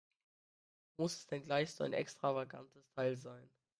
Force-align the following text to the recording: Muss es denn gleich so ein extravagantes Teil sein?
Muss 0.97 1.13
es 1.15 1.27
denn 1.27 1.43
gleich 1.45 1.71
so 1.73 1.83
ein 1.83 1.93
extravagantes 1.93 2.89
Teil 2.89 3.17
sein? 3.19 3.51